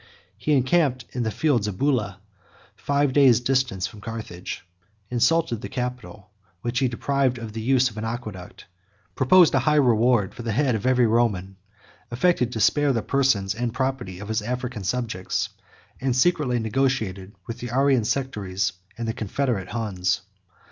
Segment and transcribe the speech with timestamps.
[0.35, 2.19] He encamped in the fields of Bulla,
[2.75, 4.65] four days' journey from Carthage;
[5.11, 6.31] insulted the capital,
[6.63, 8.65] which he deprived of the use of an aqueduct;
[9.13, 11.55] proposed a high reward for the head of every Roman;
[12.09, 15.49] affected to spare the persons and property of his African subjects,
[16.01, 20.21] and secretly negotiated with the Arian sectaries and the confederate Huns.